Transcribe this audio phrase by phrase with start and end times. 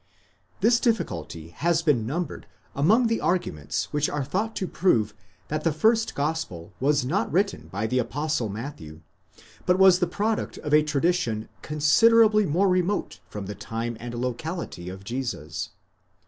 [0.61, 5.13] This difficulty has been numbered among the argu ments which are thought to prove
[5.49, 9.01] that the first gospel was not written by the Apostle Matthew,
[9.67, 14.89] but was the product of a tradition considerably more remote from the time and locality
[14.89, 15.69] of Jesus.